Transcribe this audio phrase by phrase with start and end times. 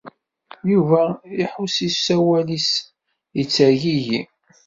[0.71, 1.03] Yuba
[1.43, 2.69] iḥuss i usawal-is
[3.37, 4.21] yettergigi.